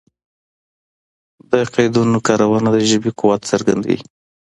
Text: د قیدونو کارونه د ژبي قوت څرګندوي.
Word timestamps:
د 1.51 1.53
قیدونو 1.73 2.17
کارونه 2.27 2.69
د 2.75 2.77
ژبي 2.89 3.11
قوت 3.19 3.41
څرګندوي. 3.51 3.99